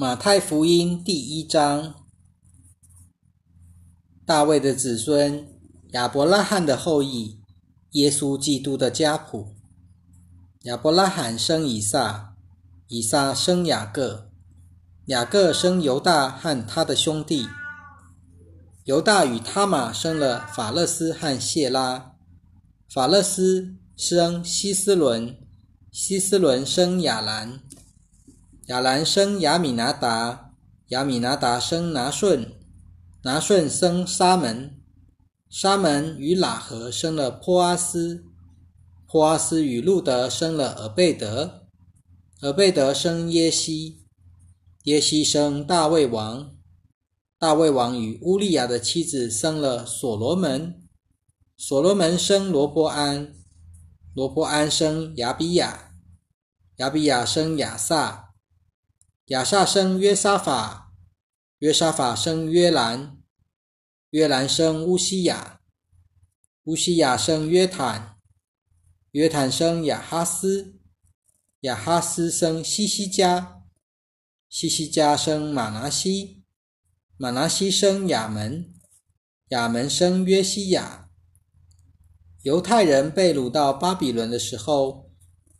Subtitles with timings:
[0.00, 1.94] 马太福音第一章：
[4.24, 5.46] 大卫的子孙，
[5.90, 7.42] 亚伯拉罕的后裔，
[7.90, 9.54] 耶稣基督的家谱。
[10.62, 12.34] 亚伯拉罕生以撒，
[12.88, 14.30] 以撒生雅各，
[15.08, 17.46] 雅各生犹大和他的兄弟。
[18.84, 22.12] 犹大与他玛生了法勒斯和谢拉，
[22.88, 25.36] 法勒斯生希斯伦，
[25.92, 27.60] 希斯伦生亚兰。
[28.70, 30.52] 亚兰生亚米拿达，
[30.90, 32.54] 亚米拿达生拿顺，
[33.24, 34.80] 拿顺生沙门，
[35.48, 38.24] 沙门与喇合生了坡阿斯，
[39.08, 41.66] 坡阿斯与路德生了尔贝德，
[42.42, 44.06] 尔贝德生耶西，
[44.84, 46.52] 耶西生大卫王，
[47.40, 50.80] 大卫王与乌利亚的妻子生了所罗门，
[51.56, 53.34] 所罗门生罗波安，
[54.14, 55.90] 罗波安生亚比亚，
[56.76, 58.28] 亚比亚生亚撒。
[59.30, 60.92] 亚萨生约沙法，
[61.60, 63.16] 约沙法生约兰，
[64.10, 65.60] 约兰生乌西雅，
[66.64, 68.16] 乌西雅生约坦，
[69.12, 70.80] 约坦生亚哈斯，
[71.60, 73.62] 亚哈斯生西西加，
[74.48, 76.42] 西西加生马拿西，
[77.16, 78.74] 马拿西生亚门，
[79.50, 81.08] 亚门生约西亚。
[82.42, 85.08] 犹太人被掳到巴比伦的时候，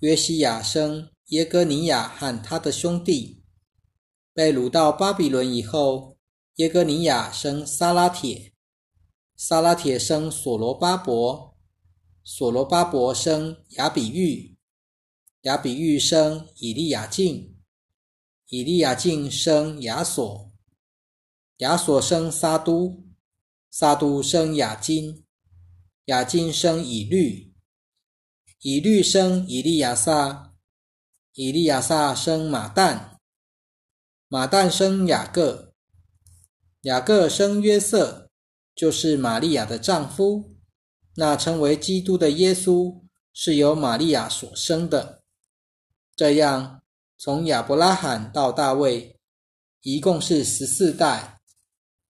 [0.00, 3.39] 约西亚生耶哥尼亚和他的兄弟。
[4.40, 6.16] 被掳到巴比伦以后，
[6.54, 8.54] 耶哥尼亚生撒拉铁，
[9.36, 11.54] 撒拉铁生所罗巴伯，
[12.24, 14.56] 所罗巴伯生亚比玉，
[15.42, 17.54] 亚比玉生以利亚敬，
[18.48, 20.50] 以利亚敬生亚索，
[21.58, 23.04] 亚索生撒都，
[23.70, 25.22] 撒都生亚金，
[26.06, 27.52] 亚金生以律，
[28.62, 30.54] 以律生以利亚撒，
[31.34, 33.19] 以利亚撒生马旦。
[34.32, 35.72] 马旦生雅各，
[36.82, 38.30] 雅各生约瑟，
[38.76, 40.54] 就是玛利亚的丈夫。
[41.16, 43.00] 那称为基督的耶稣
[43.32, 45.24] 是由玛利亚所生的。
[46.14, 46.80] 这样，
[47.18, 49.18] 从亚伯拉罕到大卫，
[49.82, 51.40] 一共是十四代；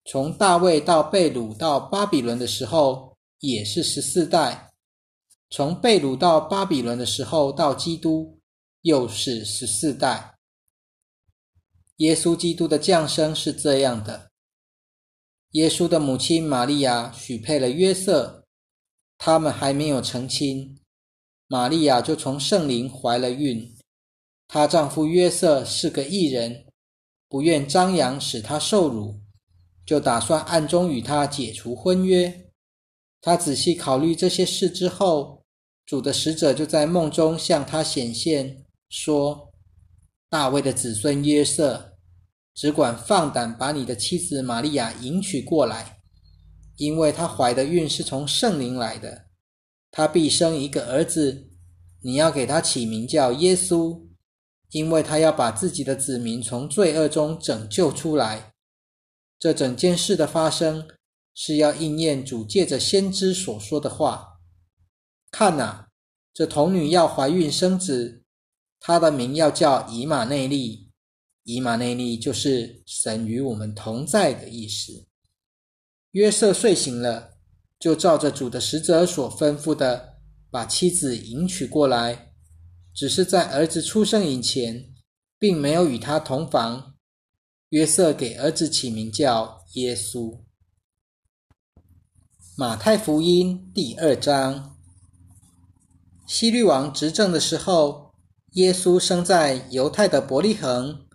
[0.05, 4.69] 从大卫到贝鲁到巴比伦的时候，也是十四代；
[5.49, 8.39] 从贝鲁到巴比伦的时候到基督，
[8.83, 10.37] 又是十四代。
[12.01, 14.31] 耶稣基督的降生是这样的：
[15.51, 18.43] 耶稣的母亲玛利亚许配了约瑟，
[19.19, 20.79] 他们还没有成亲，
[21.45, 23.71] 玛利亚就从圣灵怀了孕。
[24.47, 26.65] 她丈夫约瑟是个异人，
[27.29, 29.19] 不愿张扬使她受辱，
[29.85, 32.49] 就打算暗中与她解除婚约。
[33.21, 35.43] 他仔细考虑这些事之后，
[35.85, 39.53] 主的使者就在梦中向他显现，说
[40.31, 41.89] ：“大卫的子孙约瑟。”
[42.53, 45.99] 只管放胆把你的妻子玛利亚迎娶过来，
[46.77, 49.25] 因为她怀的孕是从圣灵来的。
[49.89, 51.49] 她必生一个儿子，
[52.01, 54.07] 你要给他起名叫耶稣，
[54.71, 58.53] 因为他要把自己的子民从罪恶中拯救出来。
[59.37, 60.87] 这整件事的发生，
[61.35, 64.39] 是要应验主借着先知所说的话。
[65.29, 65.89] 看哪，
[66.33, 68.23] 这童女要怀孕生子，
[68.79, 70.80] 她的名要叫以马内利。
[71.43, 75.07] 以马内利就是神与我们同在的意思。
[76.11, 77.31] 约瑟睡醒了，
[77.79, 80.17] 就照着主的使者所吩咐的，
[80.49, 82.33] 把妻子迎娶过来。
[82.93, 84.93] 只是在儿子出生以前，
[85.39, 86.95] 并没有与他同房。
[87.69, 90.41] 约瑟给儿子起名叫耶稣。
[92.57, 94.77] 马太福音第二章，
[96.27, 98.13] 希律王执政的时候，
[98.51, 101.07] 耶稣生在犹太的伯利恒。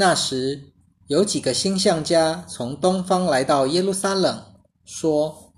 [0.00, 0.70] 那时，
[1.08, 4.44] 有几个星象家从东方来到耶路撒冷，
[4.84, 5.52] 说：“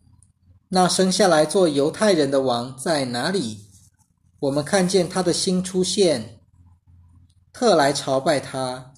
[0.71, 3.67] 那生下来做犹太人的王在哪里？
[4.39, 6.41] 我们看见他的星出现，
[7.53, 8.95] 特来朝拜他。”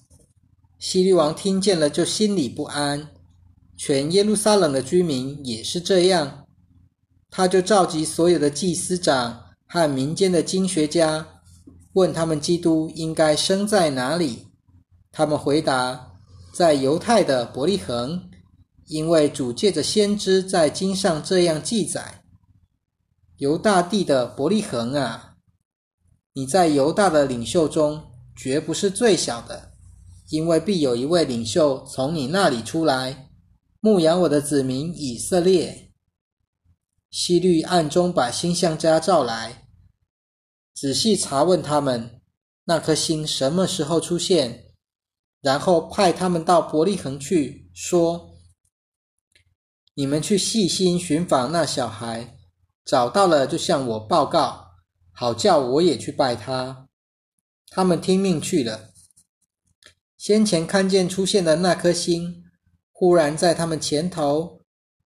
[0.79, 3.09] 希律王听见了，就心里不安。
[3.75, 6.45] 全耶路撒冷的居民也是这样。
[7.29, 11.27] 他就召集所有的祭司长和民间的经学家，
[11.91, 14.47] 问他们基督应该生在哪里。
[15.15, 16.17] 他们回答
[16.51, 18.31] ：“在犹太的伯利恒，
[18.87, 22.23] 因为主借着先知在经上这样记载：
[23.37, 25.35] 犹大地的伯利恒啊，
[26.33, 28.03] 你在犹大的领袖中
[28.35, 29.73] 绝不是最小的，
[30.29, 33.29] 因为必有一位领袖从你那里出来，
[33.79, 35.91] 牧养我的子民以色列。”
[37.11, 39.67] 希律暗中把星象家召来，
[40.73, 42.19] 仔细查问他们：
[42.63, 44.72] 那颗星什么时候出现？
[45.43, 48.37] 然后派他们到伯利恒去，说
[49.93, 52.37] ：“你们去细心寻访那小孩，
[52.85, 54.67] 找到了就向我报告，
[55.11, 56.87] 好叫我也去拜他。”
[57.69, 58.91] 他们听命去了。
[60.17, 62.45] 先前看见出现的那颗星，
[62.93, 64.61] 忽然在他们前头，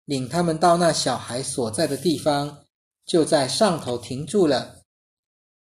[0.05, 2.65] 领他们到那小孩所在的地方，
[3.07, 4.83] 就在上头停住了。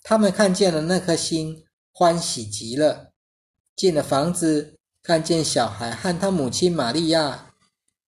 [0.01, 3.10] 他们看见了那颗星，欢喜极了。
[3.81, 7.55] 进了房子，看见小孩和他母亲玛利亚，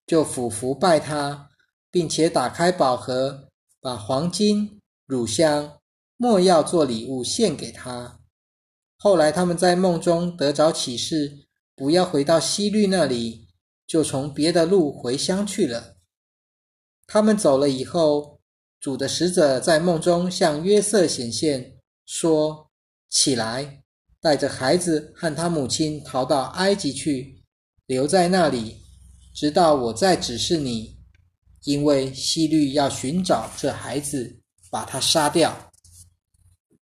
[0.06, 1.50] 就俯伏拜他，
[1.90, 3.48] 并且打开宝盒，
[3.80, 5.80] 把黄金、乳香、
[6.16, 8.20] 没药做礼物献给他。
[8.98, 13.48] 后来他们在梦中得着启示，不要回到西律那里，
[13.84, 15.96] 就从别的路回乡去了。
[17.08, 18.38] 他们走了以后，
[18.78, 22.70] 主的使者在梦中向约瑟显现，说
[23.10, 23.82] ：“起来，
[24.24, 27.42] 带着孩子和他母亲逃到埃及去，
[27.84, 28.78] 留在那里，
[29.34, 30.96] 直到我再指示你，
[31.64, 34.40] 因为西律要寻找这孩子，
[34.70, 35.70] 把他杀掉。”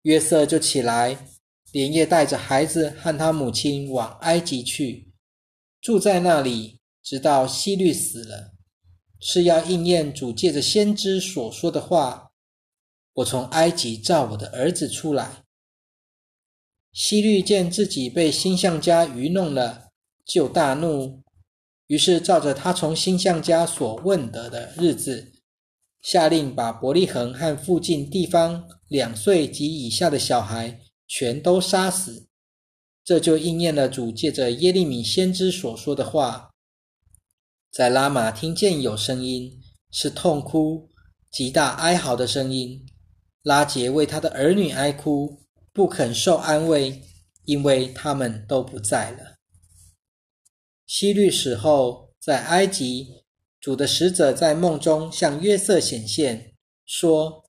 [0.02, 1.26] 约瑟就起来。
[1.72, 5.12] 连夜带着孩子和他母亲往埃及去，
[5.80, 8.54] 住在那里，直到希律死了，
[9.20, 12.32] 是要应验主借着先知所说的话
[13.14, 15.44] ：“我从埃及召我的儿子出来。”
[16.92, 19.88] 希律见自己被星象家愚弄了，
[20.24, 21.22] 就大怒，
[21.86, 25.32] 于是照着他从星象家所问得的日子，
[26.02, 30.80] 下令把伯利恒和附近地方两岁及以下的小孩。
[31.12, 32.28] 全都杀死，
[33.04, 36.50] 这就应验了主借着耶利米先知所说的话：
[37.72, 39.60] 在拉玛听见有声音，
[39.90, 40.88] 是痛哭、
[41.28, 42.86] 极大哀嚎的声音。
[43.42, 45.39] 拉杰为他的儿女哀哭，
[45.72, 47.02] 不肯受安慰，
[47.44, 49.36] 因为他们都不在了。
[50.86, 53.24] 希律死后，在埃及，
[53.60, 56.52] 主的使者在梦中向约瑟显现，
[56.84, 57.44] 说：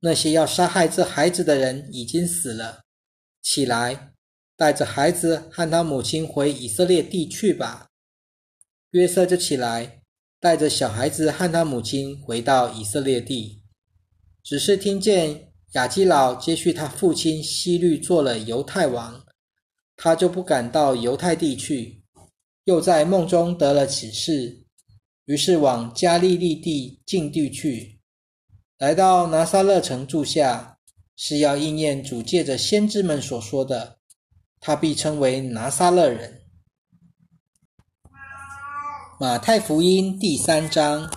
[0.00, 2.82] 那些要杀害这孩子的人已经死了。
[3.40, 4.12] 起来，
[4.56, 7.88] 带着孩子和他母亲回以色列地去吧。
[8.90, 10.02] 约瑟就起来，
[10.38, 13.62] 带着小孩子和他母亲回到以色列地。
[14.42, 19.24] 只是听见亚基老接续他父亲希律做了犹太王，
[19.96, 22.02] 他就不敢到犹太地去。
[22.64, 24.64] 又在梦中得了启示，
[25.24, 27.98] 于是往加利利地境地去，
[28.78, 30.78] 来到拿撒勒城住下。
[31.14, 33.98] 是要应验主借着先知们所说的，
[34.60, 36.40] 他必称为拿撒勒人。
[39.20, 41.12] 马太福音第三章，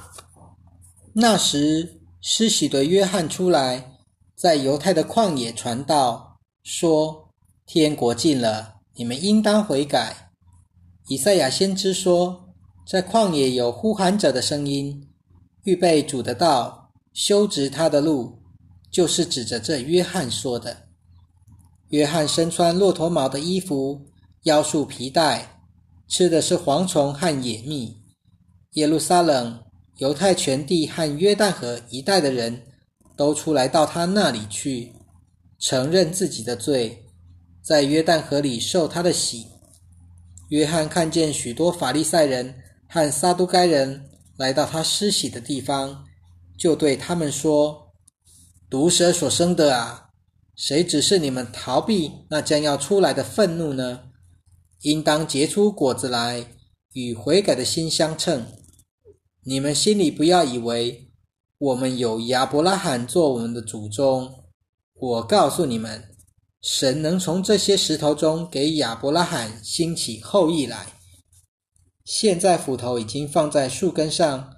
[1.13, 3.94] 那时施洗的约翰出来，
[4.45, 7.33] 在犹太的旷野传道，说：
[7.65, 10.29] 天国近了，你们应当悔改。
[11.07, 12.53] 以赛亚先知说，
[12.87, 15.09] 在旷野有呼喊者的声音，
[15.63, 18.37] 预备主的道，修直他的路。
[18.91, 20.77] 就是指着这约翰说的。
[21.89, 23.99] 约翰身穿骆驼毛的衣服，
[24.43, 25.59] 腰束皮带，
[26.07, 27.97] 吃的是蝗虫和野蜜。
[28.73, 29.59] 耶路撒冷、
[29.97, 32.61] 犹太全地和约旦河一带的人
[33.15, 34.93] 都出来到他那里去，
[35.59, 37.05] 承认自己的罪，
[37.61, 39.47] 在约旦河里受他的洗。
[40.49, 42.55] 约翰看见许多法利赛人
[42.87, 46.05] 和撒都该人来到他施洗的地方，
[46.57, 47.93] 就对他们说。
[48.69, 50.09] 毒蛇所生的啊，
[50.55, 54.01] 谁指示你们逃避那将要出来的愤怒呢？
[54.81, 56.45] 应当结出果子来，
[56.93, 58.45] 与悔改的心相称。
[59.43, 61.04] 你们心里不要以为
[61.57, 64.43] 我们有亚伯拉罕做我们的祖宗。
[64.93, 66.15] 我告诉你们，
[66.61, 70.87] 神能从这些石头中给亚伯拉罕兴起后裔来。
[72.03, 74.53] 现在斧头已经放在树根上，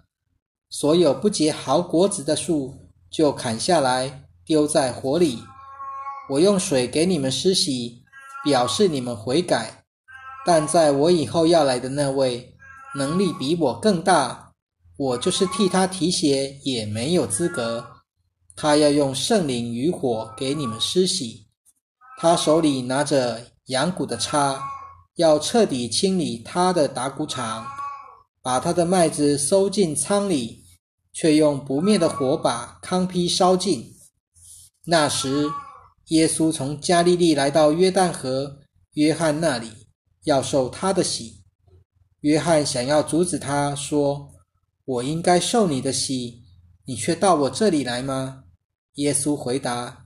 [0.69, 2.83] 所有不结好果子的树。
[3.09, 5.39] 就砍下来丢在火里。
[6.29, 8.03] 我用水给你们施洗，
[8.43, 9.85] 表示你们悔改。
[10.45, 12.57] 但在我以后要来的那位，
[12.95, 14.46] 能力比我更大，
[14.97, 17.85] 我就是替他提鞋也没有资格。
[18.55, 21.47] 他要用圣灵与火给你们施洗。
[22.19, 24.61] 他手里拿着羊骨的叉，
[25.15, 27.65] 要彻底清理他的打谷场，
[28.41, 30.65] 把他的麦子收进仓里。
[31.19, 33.91] 却用不灭的火把康批烧尽。
[34.85, 35.49] 那时，
[36.09, 38.59] 耶稣从加利利来到约旦河
[38.93, 39.71] 约翰那里，
[40.25, 41.43] 要受他的洗。
[42.19, 44.29] 约翰想要阻止他，说
[44.87, 46.45] ：“我应该受你的洗，
[46.85, 48.45] 你却到我这里来吗？”
[48.95, 50.05] 耶稣回答：“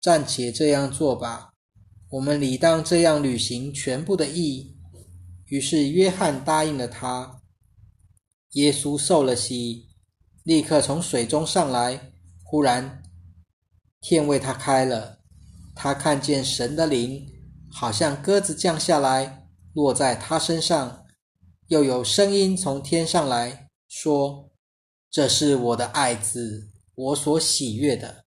[0.00, 1.52] 暂且这样做吧，
[2.10, 4.74] 我们理当这样履行全部的义。”
[5.46, 7.42] 于是约翰答应了他。
[8.52, 9.88] 耶稣受了洗，
[10.44, 12.12] 立刻从水中上来。
[12.42, 13.02] 忽然，
[14.00, 15.18] 天为他开了，
[15.74, 17.26] 他看见神的灵
[17.70, 21.04] 好像鸽子降下来，落在他身上。
[21.68, 23.61] 又有声音从天上来
[23.94, 24.50] 说
[25.12, 28.21] ：“这是我的爱子，我所喜悦的。”